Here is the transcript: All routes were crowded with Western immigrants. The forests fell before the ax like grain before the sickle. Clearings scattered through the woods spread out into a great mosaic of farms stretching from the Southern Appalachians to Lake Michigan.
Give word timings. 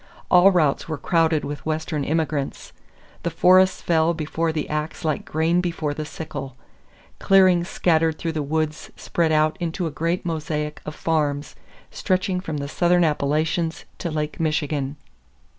All 0.31 0.51
routes 0.51 0.87
were 0.89 0.97
crowded 0.97 1.45
with 1.45 1.63
Western 1.63 2.03
immigrants. 2.03 2.73
The 3.21 3.29
forests 3.29 3.83
fell 3.83 4.15
before 4.15 4.51
the 4.51 4.67
ax 4.67 5.05
like 5.05 5.25
grain 5.25 5.61
before 5.61 5.93
the 5.93 6.05
sickle. 6.05 6.55
Clearings 7.19 7.69
scattered 7.69 8.17
through 8.17 8.31
the 8.31 8.41
woods 8.41 8.89
spread 8.95 9.31
out 9.31 9.57
into 9.59 9.85
a 9.85 9.91
great 9.91 10.25
mosaic 10.25 10.81
of 10.87 10.95
farms 10.95 11.55
stretching 11.91 12.39
from 12.39 12.57
the 12.57 12.67
Southern 12.67 13.03
Appalachians 13.03 13.85
to 13.99 14.09
Lake 14.09 14.39
Michigan. 14.39 14.95